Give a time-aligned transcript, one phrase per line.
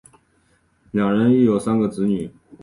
[0.89, 2.31] 两人育有三个子女。